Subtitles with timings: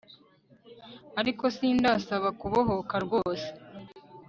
[1.19, 3.47] ariko sindasaba kubohoka rwose